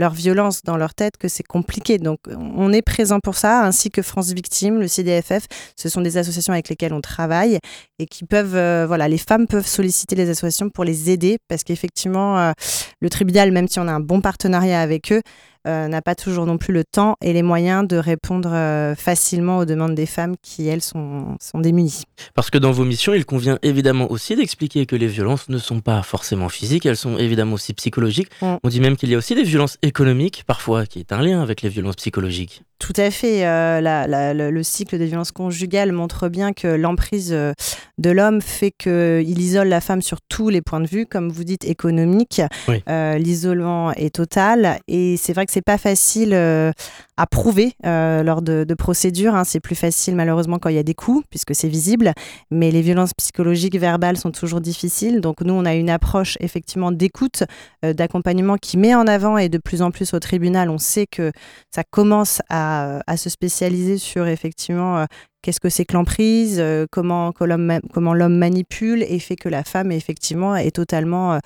leur 0.00 0.14
violence 0.14 0.62
dans 0.62 0.78
leur 0.78 0.94
tête 0.94 1.18
que 1.18 1.28
c'est 1.28 1.46
compliqué. 1.46 1.98
Donc 1.98 2.20
on 2.26 2.72
est 2.72 2.82
présent 2.82 3.20
pour 3.20 3.36
ça, 3.36 3.64
ainsi 3.64 3.90
que 3.90 4.02
France 4.02 4.32
Victime, 4.32 4.80
le 4.80 4.88
CDFF. 4.88 5.46
Ce 5.76 5.88
sont 5.88 6.00
des 6.00 6.16
associations 6.16 6.54
avec 6.54 6.68
lesquelles 6.70 6.94
on 6.94 7.02
travaille 7.02 7.58
et 7.98 8.06
qui 8.06 8.24
peuvent, 8.24 8.56
euh, 8.56 8.86
voilà, 8.86 9.08
les 9.08 9.18
femmes 9.18 9.46
peuvent 9.46 9.66
solliciter 9.66 10.16
les 10.16 10.30
associations 10.30 10.70
pour 10.70 10.84
les 10.84 11.10
aider 11.10 11.36
parce 11.48 11.62
qu'effectivement, 11.64 12.38
euh, 12.38 12.52
le 13.00 13.10
tribunal, 13.10 13.52
même 13.52 13.68
si 13.68 13.78
on 13.78 13.86
a 13.88 13.92
un 13.92 14.00
bon 14.00 14.20
partenariat 14.22 14.80
avec 14.80 15.12
eux, 15.12 15.20
n'a 15.66 16.02
pas 16.02 16.14
toujours 16.14 16.46
non 16.46 16.58
plus 16.58 16.72
le 16.72 16.84
temps 16.84 17.16
et 17.22 17.32
les 17.32 17.42
moyens 17.42 17.86
de 17.86 17.96
répondre 17.96 18.50
euh, 18.52 18.94
facilement 18.94 19.58
aux 19.58 19.64
demandes 19.64 19.94
des 19.94 20.06
femmes 20.06 20.34
qui, 20.42 20.68
elles, 20.68 20.82
sont, 20.82 21.36
sont 21.40 21.58
démunies. 21.58 22.02
Parce 22.34 22.50
que 22.50 22.58
dans 22.58 22.72
vos 22.72 22.84
missions, 22.84 23.14
il 23.14 23.24
convient 23.24 23.58
évidemment 23.62 24.10
aussi 24.10 24.36
d'expliquer 24.36 24.86
que 24.86 24.96
les 24.96 25.06
violences 25.06 25.48
ne 25.48 25.58
sont 25.58 25.80
pas 25.80 26.02
forcément 26.02 26.48
physiques, 26.48 26.86
elles 26.86 26.96
sont 26.96 27.18
évidemment 27.18 27.54
aussi 27.54 27.72
psychologiques. 27.74 28.30
Mm. 28.42 28.56
On 28.62 28.68
dit 28.68 28.80
même 28.80 28.96
qu'il 28.96 29.10
y 29.10 29.14
a 29.14 29.18
aussi 29.18 29.34
des 29.34 29.42
violences 29.42 29.76
économiques, 29.82 30.44
parfois, 30.46 30.86
qui 30.86 30.98
est 30.98 31.12
un 31.12 31.22
lien 31.22 31.42
avec 31.42 31.62
les 31.62 31.68
violences 31.68 31.96
psychologiques. 31.96 32.62
Tout 32.78 32.94
à 32.96 33.10
fait. 33.10 33.46
Euh, 33.46 34.50
le, 34.50 34.62
cycle 34.62 34.98
des 34.98 35.06
violences 35.06 35.32
conjugales 35.32 35.92
montre 35.92 36.28
bien 36.28 36.52
que 36.52 36.68
l'emprise 36.68 37.30
de 37.30 38.10
l'homme 38.10 38.40
fait 38.40 38.70
qu'il 38.70 39.40
isole 39.40 39.68
la 39.68 39.82
femme 39.82 40.00
sur 40.00 40.18
tous 40.22 40.48
les 40.48 40.62
points 40.62 40.80
de 40.80 40.86
vue, 40.86 41.06
comme 41.06 41.30
vous 41.30 41.44
dites, 41.44 41.64
économique. 41.64 42.40
L'isolement 42.86 43.92
est 43.92 44.14
total. 44.14 44.78
Et 44.88 45.16
c'est 45.18 45.34
vrai 45.34 45.44
que 45.44 45.49
c'est 45.50 45.62
pas 45.62 45.78
facile 45.78 46.32
euh, 46.32 46.72
à 47.20 47.26
prouver 47.26 47.74
lors 47.84 48.42
de, 48.42 48.74
procédures. 48.74 49.34
Hein. 49.34 49.44
C'est 49.44 49.60
plus 49.60 49.74
facile 49.74 50.16
malheureusement 50.16 50.58
quand 50.58 50.70
il 50.70 50.76
y 50.76 50.78
a 50.78 50.82
des 50.82 50.94
coups, 50.94 51.24
puisque 51.28 51.54
c'est 51.54 51.68
visible, 51.68 52.12
mais 52.50 52.70
les 52.70 52.80
violences 52.80 53.12
psychologiques 53.14 53.76
verbales 53.76 54.16
sont 54.16 54.30
toujours 54.30 54.60
difficiles. 54.60 55.20
Donc 55.20 55.42
nous, 55.42 55.52
on 55.52 55.64
a 55.64 55.74
une 55.74 55.90
approche 55.90 56.38
effectivement 56.40 56.92
d'écoute, 56.92 57.42
d'accompagnement 57.82 58.56
qui 58.56 58.78
met 58.78 58.94
en 58.94 59.06
avant 59.06 59.36
et 59.36 59.48
de 59.48 59.58
plus 59.58 59.82
en 59.82 59.90
plus 59.90 60.14
au 60.14 60.18
tribunal, 60.18 60.70
on 60.70 60.78
sait 60.78 61.06
que 61.06 61.30
ça 61.74 61.82
commence 61.84 62.40
à, 62.48 63.00
se 63.16 63.28
spécialiser 63.28 63.98
sur 63.98 64.26
effectivement 64.26 65.04
qu'est-ce 65.42 65.60
que 65.60 65.68
c'est 65.68 65.84
que 65.84 65.94
l'emprise, 65.94 66.58
euh, 66.58 66.86
comment, 66.90 67.32
comment 67.32 68.14
l'homme 68.14 68.36
manipule 68.36 69.02
et 69.02 69.18
fait 69.18 69.36
que 69.36 69.48
la 69.48 69.64
femme 69.64 69.92
effectivement 69.92 70.56
est 70.56 70.70
totalement 70.74 71.34
euh, 71.34 71.38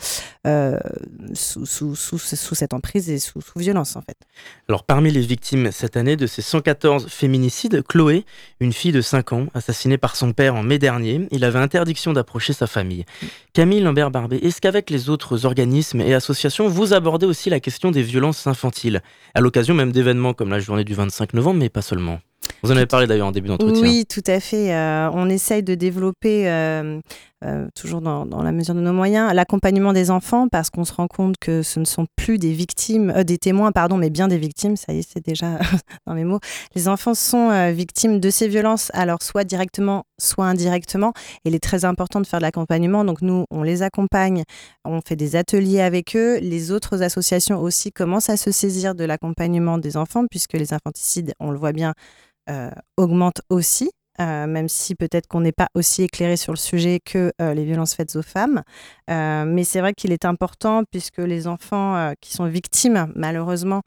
euh, 0.46 0.78
sous, 1.32 1.66
sous, 1.66 1.94
sous, 1.94 2.18
sous, 2.18 2.54
cette 2.54 2.74
emprise 2.74 3.08
et 3.10 3.18
sous, 3.18 3.40
violence 3.56 3.96
en 3.96 4.02
fait. 4.02 4.16
Alors 4.68 4.84
parmi 4.84 5.10
les 5.10 5.20
victimes 5.20 5.63
cette 5.72 5.96
année 5.96 6.16
de 6.16 6.26
ces 6.26 6.42
114 6.42 7.06
féminicides, 7.08 7.82
Chloé, 7.86 8.24
une 8.60 8.72
fille 8.72 8.92
de 8.92 9.00
5 9.00 9.32
ans, 9.32 9.46
assassinée 9.54 9.98
par 9.98 10.16
son 10.16 10.32
père 10.32 10.54
en 10.54 10.62
mai 10.62 10.78
dernier, 10.78 11.28
il 11.30 11.44
avait 11.44 11.58
interdiction 11.58 12.12
d'approcher 12.12 12.52
sa 12.52 12.66
famille. 12.66 13.04
Camille 13.52 13.80
Lambert-Barbet, 13.80 14.38
est-ce 14.38 14.60
qu'avec 14.60 14.90
les 14.90 15.10
autres 15.10 15.46
organismes 15.46 16.00
et 16.00 16.14
associations, 16.14 16.68
vous 16.68 16.92
abordez 16.92 17.26
aussi 17.26 17.50
la 17.50 17.60
question 17.60 17.90
des 17.90 18.02
violences 18.02 18.46
infantiles, 18.46 19.02
à 19.34 19.40
l'occasion 19.40 19.74
même 19.74 19.92
d'événements 19.92 20.34
comme 20.34 20.50
la 20.50 20.60
journée 20.60 20.84
du 20.84 20.94
25 20.94 21.34
novembre, 21.34 21.60
mais 21.60 21.68
pas 21.68 21.82
seulement 21.82 22.20
vous 22.64 22.72
en 22.72 22.76
avez 22.76 22.86
parlé 22.86 23.06
d'ailleurs 23.06 23.26
en 23.26 23.32
début 23.32 23.48
d'entretien. 23.48 23.82
Oui, 23.82 24.06
tout 24.06 24.22
à 24.26 24.40
fait. 24.40 24.72
Euh, 24.72 25.10
on 25.12 25.28
essaye 25.28 25.62
de 25.62 25.74
développer, 25.74 26.48
euh, 26.48 26.98
euh, 27.44 27.66
toujours 27.74 28.00
dans, 28.00 28.24
la 28.24 28.52
mesure 28.52 28.74
de 28.74 28.80
nos 28.80 28.94
moyens, 28.94 29.34
l'accompagnement 29.34 29.92
des 29.92 30.10
enfants 30.10 30.48
parce 30.48 30.70
qu'on 30.70 30.84
se 30.86 30.94
rend 30.94 31.06
compte 31.06 31.34
que 31.38 31.62
ce 31.62 31.78
ne 31.78 31.84
sont 31.84 32.06
plus 32.16 32.38
des 32.38 32.52
victimes, 32.52 33.12
des 33.24 33.36
témoins, 33.36 33.70
pardon, 33.70 33.98
mais 33.98 34.08
bien 34.08 34.28
des 34.28 34.38
victimes. 34.38 34.76
Ça 34.76 34.94
y 34.94 35.00
est, 35.00 35.06
c'est 35.06 35.22
déjà 35.22 35.58
dans 36.06 36.14
mes 36.14 36.24
mots. 36.24 36.40
Les 36.74 36.88
enfants 36.88 37.12
sont 37.14 37.70
victimes 37.72 38.18
de 38.18 38.30
ces 38.30 38.48
violences, 38.48 38.90
alors 38.94 39.18
soit 39.22 39.44
directement, 39.44 40.06
soit 40.20 40.46
indirectement. 40.46 41.12
Il 41.44 41.54
est 41.54 41.62
très 41.62 41.84
important 41.84 42.20
de 42.20 42.26
faire 42.26 42.40
de 42.40 42.44
l'accompagnement. 42.44 43.04
Donc 43.04 43.22
nous, 43.22 43.44
on 43.50 43.62
les 43.62 43.82
accompagne, 43.82 44.44
on 44.84 45.00
fait 45.00 45.16
des 45.16 45.36
ateliers 45.36 45.80
avec 45.80 46.16
eux. 46.16 46.38
Les 46.40 46.70
autres 46.70 47.02
associations 47.02 47.60
aussi 47.60 47.92
commencent 47.92 48.30
à 48.30 48.36
se 48.36 48.50
saisir 48.50 48.94
de 48.94 49.04
l'accompagnement 49.04 49.78
des 49.78 49.96
enfants 49.96 50.26
puisque 50.30 50.54
les 50.54 50.72
infanticides, 50.72 51.34
on 51.40 51.50
le 51.50 51.58
voit 51.58 51.72
bien, 51.72 51.94
euh, 52.50 52.70
augmente 52.98 53.40
aussi, 53.48 53.90
euh, 54.20 54.46
même 54.46 54.68
si 54.68 54.94
peut-être 54.94 55.26
qu'on 55.26 55.40
n'est 55.40 55.52
pas 55.52 55.68
aussi 55.74 56.02
éclairé 56.02 56.36
sur 56.36 56.52
le 56.52 56.58
sujet 56.58 57.00
que 57.02 57.32
euh, 57.40 57.54
les 57.54 57.64
violences 57.64 57.94
faites 57.94 58.16
aux 58.16 58.22
femmes. 58.22 58.62
mais 59.08 59.64
c'est 59.64 59.80
vrai 59.80 59.94
qu'il 59.94 60.12
est 60.12 60.26
important 60.26 60.82
puisque 60.90 61.18
les 61.18 61.46
enfants 61.46 62.12
qui 62.20 62.32
sont 62.34 62.46
victimes, 62.46 63.10
malheureusement, 63.16 63.82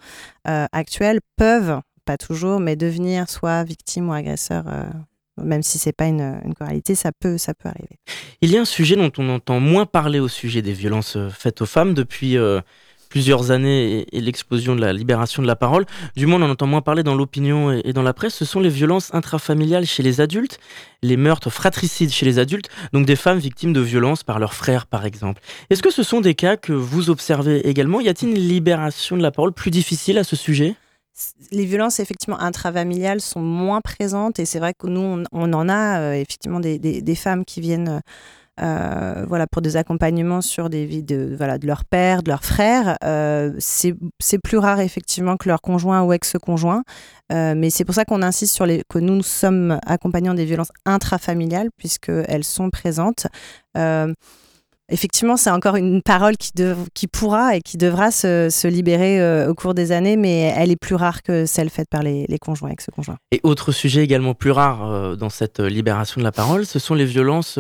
actuelles, 0.46 1.20
peuvent, 1.36 1.82
pas 2.06 2.18
toujours, 2.18 2.60
mais 2.60 2.76
devenir 2.76 3.30
soit 3.30 3.64
victimes 3.64 4.10
ou 4.10 4.14
agresseurs 4.14 4.66
même 5.44 5.64
si 5.64 5.78
c'est 5.78 5.94
pas 5.94 6.08
une, 6.08 6.42
une 6.46 6.96
ça 6.96 7.12
peut, 7.12 7.38
ça 7.38 7.54
peut 7.54 7.70
arriver. 7.70 7.98
Il 8.42 8.52
y 8.52 8.58
a 8.58 8.62
un 8.62 8.66
sujet 8.66 8.96
dont 8.96 9.12
on 9.18 9.30
entend 9.30 9.60
moins 9.60 9.86
parler 9.86 10.20
au 10.20 10.28
sujet 10.28 10.62
des 10.62 10.74
violences 10.74 11.18
faites 11.30 11.62
aux 11.62 11.66
femmes 11.66 11.94
depuis 11.94 12.38
plusieurs 13.08 13.52
années 13.52 14.06
et, 14.12 14.22
l'explosion 14.22 14.76
de 14.76 14.82
la 14.82 14.94
libération 14.94 15.42
de 15.42 15.48
la 15.48 15.56
parole, 15.56 15.86
du 16.16 16.26
moins 16.26 16.42
on 16.42 16.46
en 16.46 16.50
entend 16.50 16.68
moins 16.68 16.82
parler 16.82 17.04
dans 17.04 17.16
l'opinion 17.16 17.72
et, 17.72 17.94
dans 17.94 18.04
la 18.04 18.14
presse, 18.14 18.36
ce 18.36 18.46
sont 18.46 18.60
les 18.60 18.70
violences 18.70 19.14
intrafamiliales 19.14 19.86
chez 19.86 20.04
les 20.04 20.22
adultes, 20.22 20.60
les 21.02 21.18
meurtres 21.18 21.50
fratricides 21.50 22.12
chez 22.12 22.26
les 22.26 22.40
adultes, 22.40 22.70
donc 22.94 23.06
des 23.06 23.16
femmes 23.16 23.40
victimes 23.40 23.74
de 23.74 23.82
violences 23.82 24.24
par 24.24 24.40
leurs 24.40 24.54
frères 24.54 24.86
par 24.86 25.06
exemple. 25.06 25.42
Est-ce 25.70 25.84
que 25.84 25.92
ce 25.92 26.04
sont 26.04 26.22
des 26.22 26.36
cas 26.36 26.58
que 26.58 26.74
vous 26.74 27.10
observez 27.10 27.68
également? 27.68 28.02
Y 28.02 28.10
a-t-il 28.10 28.32
une 28.32 28.48
libération 28.48 29.18
de 29.18 29.22
la 29.22 29.32
parole 29.32 29.54
plus 29.54 29.72
difficile 29.72 30.18
à 30.18 30.24
ce 30.24 30.36
sujet? 30.36 30.76
Les 31.52 31.66
violences 31.66 32.00
effectivement 32.00 32.40
intrafamiliales 32.40 33.22
sont 33.22 33.42
moins 33.42 33.82
présentes 33.82 34.40
et 34.40 34.46
c'est 34.46 34.60
vrai 34.60 34.74
que 34.78 34.88
nous 34.88 35.24
on, 35.32 35.54
en 35.54 35.70
a 35.70 36.00
euh, 36.00 36.14
effectivement 36.14 36.60
des, 36.60 37.16
femmes 37.16 37.46
qui 37.46 37.62
viennent 37.62 38.02
euh, 38.60 39.26
voilà, 39.28 39.46
pour 39.48 39.62
des 39.62 39.78
accompagnements 39.78 40.42
sur 40.42 40.70
des 40.70 40.86
vies 40.86 41.04
de, 41.04 41.36
voilà, 41.38 41.58
de 41.58 41.68
leur 41.68 41.86
père, 41.86 42.24
de 42.24 42.30
leurs 42.30 42.44
frères. 42.44 42.98
Euh, 43.04 43.54
c'est 43.60 44.40
plus 44.44 44.58
rare 44.58 44.80
effectivement 44.80 45.38
que 45.38 45.48
leur 45.48 45.62
conjoint 45.62 46.04
ou 46.04 46.14
ex-conjoint, 46.14 46.84
mais 47.32 47.70
c'est 47.70 47.86
pour 47.86 47.96
ça 47.96 48.06
qu'on 48.06 48.22
insiste 48.22 48.54
sur 48.54 48.66
les, 48.66 48.84
que 48.90 49.00
nous, 49.00 49.22
sommes 49.24 49.80
accompagnants 49.86 50.34
des 50.34 50.46
violences 50.46 50.72
intrafamiliales 50.86 51.70
puisqu'elles 51.78 52.44
sont 52.44 52.70
présentes 52.70 53.28
effectivement, 54.90 55.38
c'est 55.38 55.50
encore 55.50 55.76
une 55.76 56.02
parole 56.02 56.38
qui, 56.38 56.52
qui 56.94 57.08
pourra 57.08 57.56
et 57.56 57.62
qui 57.62 57.78
devra 57.78 58.12
se, 58.12 58.68
libérer 58.68 59.22
euh, 59.22 59.50
au 59.50 59.54
cours 59.54 59.74
des 59.74 59.92
années, 59.92 60.18
mais 60.18 60.54
elle 60.56 60.72
est 60.72 60.78
plus 60.78 60.96
rare 60.96 61.24
que 61.24 61.46
celle 61.46 61.70
faite 61.70 61.88
par 61.90 62.04
les, 62.04 62.26
conjoints, 62.40 62.70
ex-conjoints. 62.70 63.18
Et 63.32 63.40
autre 63.44 63.72
sujet 63.72 64.04
également 64.04 64.34
plus 64.34 64.52
rare 64.52 64.90
euh, 64.90 65.16
dans 65.16 65.30
cette 65.30 65.60
euh, 65.60 65.70
libération 65.70 66.22
de 66.22 66.24
la 66.24 66.32
parole, 66.32 66.66
ce 66.66 66.80
sont 66.80 66.96
les 66.96 67.06
violences 67.06 67.60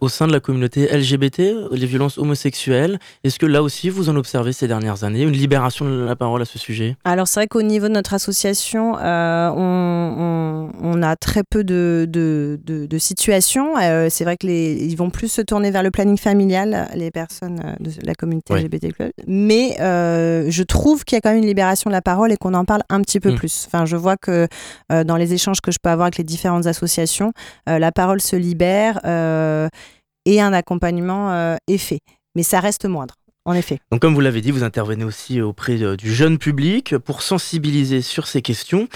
au 0.00 0.08
sein 0.08 0.26
de 0.26 0.32
la 0.32 0.40
communauté 0.40 0.86
LGBT, 0.86 1.42
les 1.72 1.86
violences 1.86 2.18
homosexuelles. 2.18 2.98
Est-ce 3.24 3.38
que 3.38 3.46
là 3.46 3.62
aussi, 3.62 3.88
vous 3.88 4.08
en 4.08 4.16
observez 4.16 4.52
ces 4.52 4.68
dernières 4.68 5.04
années, 5.04 5.22
une 5.22 5.32
libération 5.32 5.84
de 5.84 6.04
la 6.04 6.16
parole 6.16 6.42
à 6.42 6.44
ce 6.44 6.58
sujet? 6.58 6.96
Alors 7.04 7.28
c'est 7.28 7.40
vrai 7.40 7.48
qu'au 7.48 7.62
niveau 7.62 7.88
de 7.88 7.92
notre 7.92 8.14
association, 8.14 8.94
on, 8.94 11.02
a 11.02 11.16
très 11.16 11.42
peu 11.48 11.64
de, 11.64 12.06
de, 12.10 12.98
situations. 12.98 13.74
c'est 14.10 14.24
vrai 14.24 14.36
qu'ils 14.36 14.96
vont 14.96 15.10
plus 15.10 15.28
se 15.28 15.40
tourner 15.40 15.70
vers 15.70 15.82
le 15.82 15.90
planning 15.90 16.18
familial 16.18 16.59
les 16.66 17.10
personnes 17.10 17.60
euh, 17.64 17.74
de 17.80 17.92
la 18.04 18.14
communauté 18.14 18.54
LGBT+. 18.54 18.92
Mais 19.26 19.76
euh, 19.80 20.46
je 20.48 20.62
trouve 20.62 21.04
qu'il 21.04 21.16
y 21.16 21.18
a 21.18 21.20
quand 21.20 21.30
même 21.30 21.38
une 21.38 21.46
libération 21.46 21.90
de 21.90 21.94
la 21.94 22.02
parole 22.02 22.32
et 22.32 22.36
qu'on 22.36 22.54
en 22.54 22.64
parle 22.64 22.82
un 22.88 23.00
petit 23.02 23.20
peu 23.20 23.32
mm. 23.32 23.36
plus. 23.36 23.64
Enfin, 23.66 23.86
je 23.86 23.96
vois 23.96 24.16
que 24.16 24.48
euh, 24.92 25.04
dans 25.04 25.16
les 25.16 25.32
échanges 25.32 25.60
que 25.60 25.72
je 25.72 25.78
peux 25.82 25.90
avoir 25.90 26.06
avec 26.06 26.18
les 26.18 26.24
différentes 26.24 26.66
associations, 26.66 27.32
la 27.66 27.92
parole 27.92 28.20
se 28.20 28.36
libère 28.36 29.00
et 29.04 30.40
un 30.40 30.52
accompagnement 30.52 31.56
est 31.66 31.78
fait. 31.78 32.00
Mais 32.34 32.42
ça 32.42 32.60
reste 32.60 32.86
moindre. 32.86 33.14
En 33.46 33.54
effet. 33.54 33.78
Donc, 33.90 34.02
comme 34.02 34.14
vous 34.14 34.20
l'avez 34.20 34.42
dit, 34.42 34.50
vous 34.50 34.64
intervenez 34.64 35.02
aussi 35.02 35.40
auprès 35.40 35.78
du 35.96 36.14
jeune 36.14 36.36
public 36.36 36.98
pour 36.98 37.22
sensibiliser 37.22 38.02
sur 38.02 38.26
ces 38.26 38.42
questions. 38.42 38.86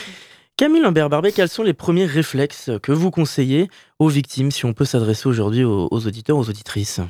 Camille 0.56 0.83
Lambert-Barbet, 0.83 1.33
quels 1.33 1.49
sont 1.49 1.64
les 1.64 1.75
premiers 1.75 2.06
réflexes 2.06 2.71
que 2.80 2.92
vous 2.92 3.11
conseillez 3.11 3.68
aux 3.99 4.06
victimes, 4.06 4.52
si 4.52 4.64
on 4.66 4.73
peut 4.73 4.85
s'adresser 4.85 5.28
aujourd'hui 5.28 5.64
aux 5.64 5.88
auditeurs, 5.90 6.37
aux 6.37 6.49
auditrices? 6.49 7.00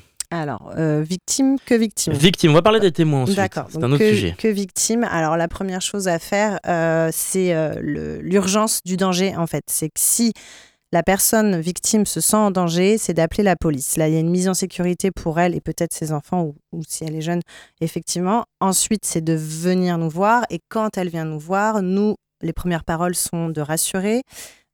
Alors, 0.40 0.72
euh, 0.76 1.02
victime 1.02 1.56
que 1.64 1.74
victime. 1.74 2.12
Victime, 2.12 2.50
on 2.50 2.54
va 2.54 2.62
parler 2.62 2.80
des 2.80 2.92
témoins 2.92 3.22
ensuite. 3.22 3.36
D'accord. 3.36 3.66
C'est 3.70 3.82
un 3.82 3.90
autre 3.90 3.98
que, 3.98 4.10
sujet. 4.10 4.34
Que 4.36 4.48
victime. 4.48 5.04
Alors, 5.04 5.36
la 5.36 5.48
première 5.48 5.80
chose 5.80 6.08
à 6.08 6.18
faire, 6.18 6.58
euh, 6.66 7.10
c'est 7.12 7.54
euh, 7.54 7.74
l'urgence 8.22 8.80
du 8.84 8.96
danger, 8.96 9.36
en 9.36 9.46
fait. 9.46 9.64
C'est 9.68 9.88
que 9.88 10.00
si 10.00 10.32
la 10.92 11.02
personne 11.02 11.60
victime 11.60 12.06
se 12.06 12.20
sent 12.20 12.36
en 12.36 12.50
danger, 12.50 12.98
c'est 12.98 13.14
d'appeler 13.14 13.42
la 13.42 13.56
police. 13.56 13.96
Là, 13.96 14.08
il 14.08 14.14
y 14.14 14.16
a 14.16 14.20
une 14.20 14.30
mise 14.30 14.48
en 14.48 14.54
sécurité 14.54 15.10
pour 15.10 15.40
elle 15.40 15.54
et 15.54 15.60
peut-être 15.60 15.92
ses 15.92 16.12
enfants, 16.12 16.42
ou, 16.42 16.54
ou, 16.72 16.82
si 16.86 17.04
elle 17.04 17.16
est 17.16 17.22
jeune, 17.22 17.40
effectivement. 17.80 18.44
Ensuite, 18.60 19.04
c'est 19.04 19.24
de 19.24 19.34
venir 19.34 19.98
nous 19.98 20.10
voir. 20.10 20.44
Et 20.50 20.60
quand 20.68 20.96
elle 20.96 21.08
vient 21.08 21.24
nous 21.24 21.40
voir, 21.40 21.82
nous, 21.82 22.14
les 22.42 22.52
premières 22.52 22.84
paroles 22.84 23.14
sont 23.14 23.48
de 23.48 23.60
rassurer, 23.60 24.22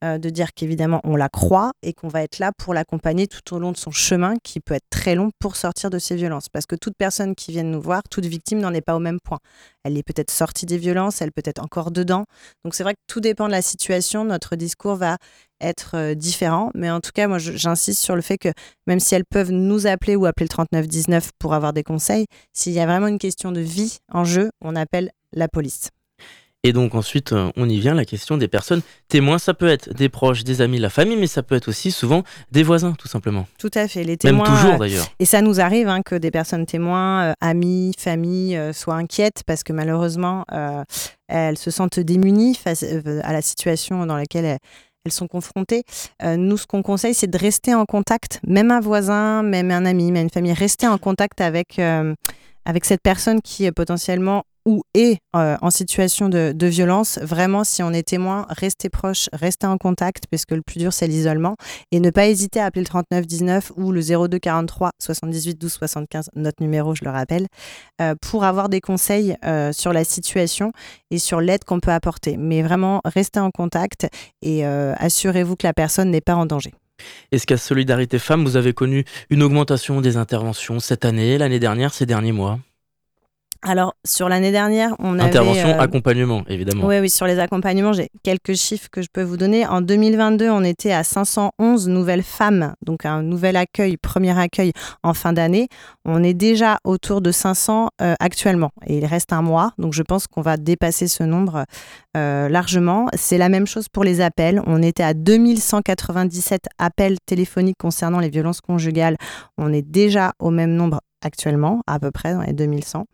euh, 0.03 0.19
de 0.19 0.31
dire 0.31 0.55
qu'évidemment 0.55 1.01
on 1.05 1.15
la 1.15 1.29
croit 1.29 1.73
et 1.83 1.93
qu'on 1.93 2.09
va 2.09 2.23
être 2.23 2.39
là 2.39 2.53
pour 2.57 2.73
l'accompagner 2.73 3.27
tout 3.27 3.55
au 3.55 3.59
long 3.59 3.71
de 3.71 3.77
son 3.77 3.91
chemin 3.91 4.35
qui 4.43 4.61
peut 4.61 4.75
être 4.75 4.89
très 4.89 5.15
long 5.15 5.31
pour 5.39 5.57
sortir 5.57 5.91
de 5.91 5.99
ces 5.99 6.17
violences. 6.17 6.49
Parce 6.49 6.67
que 6.67 6.75
toute 6.77 6.95
personne 6.97 7.35
qui 7.35 7.53
vient 7.53 7.63
nous 7.63 7.81
voir, 7.81 8.03
toute 8.11 8.25
victime 8.25 8.61
n'en 8.61 8.73
est 8.73 8.81
pas 8.81 8.97
au 8.97 8.99
même 8.99 9.21
point. 9.21 9.39
Elle 9.85 9.99
est 9.99 10.03
peut-être 10.03 10.31
sortie 10.31 10.65
des 10.65 10.79
violences, 10.79 11.21
elle 11.21 11.33
peut 11.33 11.43
être 11.45 11.63
encore 11.63 11.91
dedans. 11.91 12.25
Donc 12.65 12.75
c'est 12.75 12.83
vrai 12.83 12.95
que 12.95 13.01
tout 13.07 13.21
dépend 13.21 13.47
de 13.47 13.53
la 13.53 13.63
situation, 13.63 14.25
notre 14.25 14.57
discours 14.57 14.97
va 14.97 15.19
être 15.61 15.97
euh, 15.97 16.15
différent. 16.15 16.71
Mais 16.75 16.91
en 16.91 17.01
tout 17.01 17.13
cas, 17.13 17.29
moi 17.29 17.39
j'insiste 17.39 18.03
sur 18.03 18.17
le 18.17 18.23
fait 18.23 18.39
que 18.39 18.49
même 18.87 19.01
si 19.01 19.15
elles 19.15 19.27
peuvent 19.27 19.53
nous 19.53 19.87
appeler 19.87 20.17
ou 20.17 20.27
appeler 20.27 20.45
le 20.45 20.51
3919 20.51 21.31
pour 21.39 21.55
avoir 21.55 21.73
des 21.73 21.83
conseils, 21.83 22.27
s'il 22.55 22.73
y 22.73 22.81
a 22.81 22.87
vraiment 22.87 23.09
une 23.09 23.19
question 23.19 23.53
de 23.53 23.61
vie 23.61 23.99
en 24.13 24.25
jeu, 24.25 24.51
on 24.63 24.77
appelle 24.77 25.11
la 25.33 25.49
police. 25.49 25.91
Et 26.63 26.75
donc 26.75 26.95
ensuite, 26.95 27.33
euh, 27.33 27.51
on 27.57 27.69
y 27.71 27.79
vient, 27.79 27.95
la 27.95 28.05
question 28.05 28.37
des 28.37 28.49
personnes 28.49 28.83
témoins. 29.09 29.39
Ça 29.39 29.55
peut 29.55 29.69
être 29.69 29.95
des 29.95 30.11
proches, 30.11 30.45
des 30.45 30.61
amis, 30.61 30.79
la 30.79 30.91
famille, 30.91 31.17
mais 31.17 31.27
ça 31.27 31.43
peut 31.43 31.55
être 31.55 31.69
aussi 31.69 31.91
souvent 31.91 32.23
des 32.53 32.63
voisins, 32.63 32.93
tout 32.93 33.09
simplement. 33.09 33.47
Tout 33.59 33.71
à 33.75 33.89
fait, 33.89 34.05
les 34.05 34.19
témoins. 34.19 34.45
Même 34.45 34.57
toujours 34.57 34.75
euh, 34.75 34.79
d'ailleurs. 34.79 35.07
Et 35.19 35.25
ça 35.25 35.41
nous 35.41 35.59
arrive 35.61 35.89
hein, 35.89 36.03
que 36.03 36.15
des 36.15 36.31
personnes 36.31 36.67
témoins, 36.67 37.31
euh, 37.31 37.33
amis, 37.41 37.93
famille, 37.99 38.59
soient 38.75 38.97
inquiètes 38.97 39.43
parce 39.47 39.63
que 39.63 39.73
malheureusement, 39.73 40.45
elles 41.29 41.57
se 41.57 41.71
sentent 41.71 42.01
démunies 42.01 42.55
face 42.55 42.85
à 43.23 43.33
la 43.33 43.43
situation 43.43 44.05
dans 44.05 44.17
laquelle 44.17 44.45
elles, 44.45 45.13
sont 45.13 45.29
confrontées. 45.29 45.83
nous, 46.23 46.57
ce 46.57 46.67
qu'on 46.67 46.83
conseille, 46.83 47.15
c'est 47.15 47.27
de 47.27 47.39
rester 47.39 47.75
en 47.75 47.87
contact, 47.87 48.41
même 48.47 48.71
un 48.71 48.81
voisin, 48.81 49.43
même 49.43 49.71
un 49.71 49.87
ami, 49.87 50.13
même 50.13 50.25
une 50.25 50.31
famille, 50.31 50.53
rester 50.53 50.87
en 50.87 50.99
contact 50.99 51.41
avec, 51.41 51.79
avec 51.79 52.85
cette 52.85 53.03
personne 53.03 53.41
qui 53.41 53.71
potentiellement 53.73 54.45
ou 54.67 54.83
est 54.95 55.19
euh, 55.37 55.57
en 55.61 55.71
situation 55.71 56.29
de, 56.29 56.67
violence, 56.67 57.19
vraiment, 57.23 57.65
si 57.65 57.83
on 57.83 57.93
est 57.93 58.07
témoin, 58.07 58.47
restez 58.51 58.89
proche, 58.89 59.29
restez 59.33 59.67
en 59.67 59.79
contact, 59.79 60.25
parce 60.31 60.45
que 60.45 60.55
le 60.55 60.63
plus 60.63 60.79
dur, 60.79 60.93
c'est 60.93 61.07
l'isolement. 61.07 61.57
Et 61.93 62.01
ne 62.01 62.11
pas 62.11 62.27
hésiter 62.27 62.61
à 62.61 62.67
appeler 62.67 62.83
le 62.83 62.87
3919 62.87 63.73
ou 63.77 63.93
le 63.93 64.01
02 64.01 64.39
43 64.39 64.91
78 65.01 65.61
12 65.61 65.73
75, 65.73 66.31
notre 66.37 66.63
numéro, 66.63 66.95
je 66.95 67.05
le 67.05 67.11
rappelle, 67.11 67.47
euh, 68.01 68.15
pour 68.21 68.45
avoir 68.45 68.69
des 68.69 68.81
conseils 68.81 69.37
euh, 69.45 69.73
sur 69.73 69.93
la 69.93 70.05
situation 70.05 70.73
et 71.11 71.19
sur 71.19 71.41
l'aide 71.41 71.65
qu'on 71.65 71.81
peut 71.81 71.93
apporter. 71.93 72.37
Mais 72.37 72.63
vraiment, 72.63 73.01
restez 73.05 73.41
en 73.41 73.51
contact 73.51 74.09
et 74.43 74.65
assurez-vous 74.65 75.57
que 75.57 75.67
la 75.67 75.73
personne 75.73 76.11
n'est 76.11 76.21
pas 76.21 76.35
en 76.35 76.47
danger. 76.47 76.73
Est-ce 77.33 77.47
qu'à 77.47 77.57
Solidarité 77.57 78.19
Femmes, 78.19 78.45
vous 78.45 78.57
avez 78.57 78.73
connu 78.73 79.05
une 79.31 79.43
augmentation 79.43 80.01
des 80.01 80.17
interventions 80.17 80.81
cette 80.81 81.05
année, 81.05 81.39
l'année 81.39 81.59
dernière, 81.59 81.95
ces 81.95 82.07
derniers 82.07 82.33
mois? 82.33 82.59
Alors, 83.63 83.95
sur 84.07 84.31
l'année 84.31 84.53
dernière, 84.53 84.95
on 84.99 85.19
avait... 85.19 85.29
Intervention, 85.29 85.69
euh, 85.69 85.79
accompagnement, 85.79 86.45
évidemment. 86.49 86.87
Oui, 86.87 86.99
oui, 86.99 87.11
sur 87.11 87.27
les 87.27 87.39
accompagnements, 87.39 87.93
j'ai 87.93 88.09
quelques 88.23 88.55
chiffres 88.55 88.89
que 88.91 89.03
je 89.03 89.09
peux 89.13 89.23
vous 89.23 89.37
donner. 89.37 89.67
En 89.67 89.83
2022, 89.83 90.49
on 90.49 90.65
était 90.65 90.93
à 90.93 91.05
511 91.05 91.89
nouvelles 91.89 92.23
femmes, 92.23 92.75
donc 92.85 93.05
un 93.05 93.23
nouvel 93.23 93.57
accueil, 93.57 93.99
premier 93.99 94.39
accueil 94.39 94.73
en 95.03 95.13
fin 95.13 95.35
d'année. 95.35 95.69
On 96.07 96.23
est 96.23 96.33
déjà 96.33 96.79
autour 96.85 97.21
de 97.21 97.31
500 97.31 97.91
euh, 98.01 98.15
actuellement, 98.19 98.71
et 98.87 98.97
il 98.97 99.05
reste 99.05 99.33
un 99.33 99.43
mois, 99.43 99.73
donc 99.77 99.93
je 99.93 100.03
pense 100.03 100.27
qu'on 100.27 100.43
va 100.43 100.57
dépasser 100.57 101.07
ce 101.07 101.23
nombre 101.23 101.67
euh, 102.17 102.49
largement. 102.49 103.09
C'est 103.15 103.39
la 103.39 103.51
même 103.51 103.67
chose 103.67 103.89
pour 103.91 104.05
les 104.05 104.23
appels. 104.23 104.63
On 104.67 104.83
était 104.83 105.03
à 105.03 105.13
2197 105.13 106.63
appels 106.79 107.19
téléphoniques 107.27 107.79
concernant 107.79 108.21
les 108.21 108.31
violences 108.31 108.63
conjugales. 108.63 109.17
On 109.59 109.71
est 109.71 109.83
déjà 109.83 110.33
au 110.39 110.51
même 110.51 110.75
nombre 110.75 111.01
actuellement, 111.23 111.83
à 111.87 111.99
peu 111.99 112.11
près 112.11 112.33
dans 112.33 112.43
les 112.43 112.53
2100. 112.53 113.07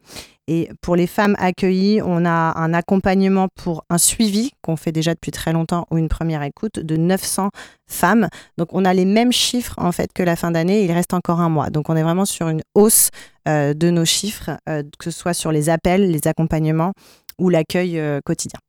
Et 0.48 0.68
pour 0.80 0.94
les 0.94 1.06
femmes 1.06 1.34
accueillies, 1.38 2.00
on 2.02 2.24
a 2.24 2.54
un 2.56 2.72
accompagnement 2.72 3.48
pour 3.54 3.84
un 3.90 3.98
suivi 3.98 4.52
qu'on 4.62 4.76
fait 4.76 4.92
déjà 4.92 5.12
depuis 5.14 5.32
très 5.32 5.52
longtemps 5.52 5.86
ou 5.90 5.98
une 5.98 6.08
première 6.08 6.42
écoute 6.42 6.78
de 6.78 6.96
900 6.96 7.50
femmes. 7.88 8.28
Donc 8.56 8.68
on 8.72 8.84
a 8.84 8.94
les 8.94 9.04
mêmes 9.04 9.32
chiffres 9.32 9.74
en 9.78 9.92
fait 9.92 10.12
que 10.12 10.22
la 10.22 10.36
fin 10.36 10.50
d'année. 10.52 10.84
Il 10.84 10.92
reste 10.92 11.14
encore 11.14 11.40
un 11.40 11.48
mois. 11.48 11.70
Donc 11.70 11.90
on 11.90 11.96
est 11.96 12.02
vraiment 12.02 12.24
sur 12.24 12.48
une 12.48 12.62
hausse 12.74 13.10
euh, 13.48 13.74
de 13.74 13.90
nos 13.90 14.04
chiffres, 14.04 14.50
euh, 14.68 14.82
que 14.98 15.10
ce 15.10 15.18
soit 15.18 15.34
sur 15.34 15.50
les 15.50 15.68
appels, 15.68 16.10
les 16.10 16.28
accompagnements 16.28 16.92
ou 17.38 17.48
l'accueil 17.48 17.98
euh, 17.98 18.20
quotidien. 18.24 18.60